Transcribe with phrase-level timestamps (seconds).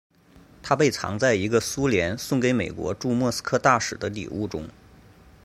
[0.63, 4.67] 它被藏在一个苏联送给美国驻莫斯科大使的礼物中。